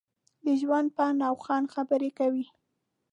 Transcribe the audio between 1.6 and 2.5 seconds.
خبرې کوي.